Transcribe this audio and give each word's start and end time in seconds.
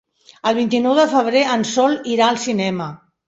El 0.51 0.55
vint-i-nou 0.59 0.95
de 0.99 1.05
febrer 1.11 1.43
en 1.57 1.67
Sol 1.73 1.99
irà 2.15 2.31
al 2.31 2.43
cinema. 2.47 2.89